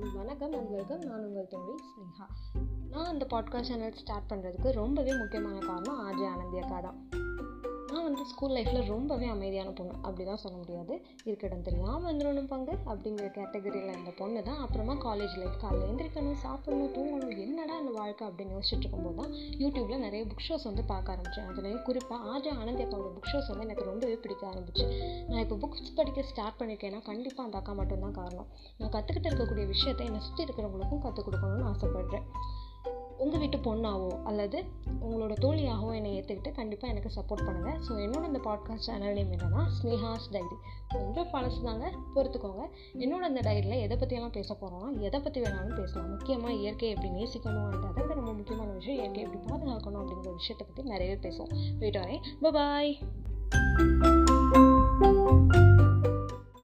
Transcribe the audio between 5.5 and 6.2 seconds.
காரணம்